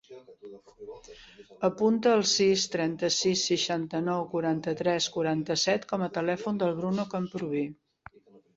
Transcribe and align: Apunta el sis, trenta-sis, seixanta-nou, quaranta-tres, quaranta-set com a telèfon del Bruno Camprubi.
Apunta 1.67 2.13
el 2.19 2.23
sis, 2.31 2.63
trenta-sis, 2.77 3.43
seixanta-nou, 3.51 4.23
quaranta-tres, 4.33 5.11
quaranta-set 5.19 5.89
com 5.95 6.09
a 6.09 6.11
telèfon 6.19 6.61
del 6.65 6.77
Bruno 6.83 7.09
Camprubi. 7.17 7.67